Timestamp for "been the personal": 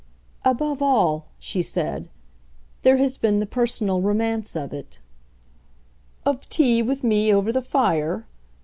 3.17-4.01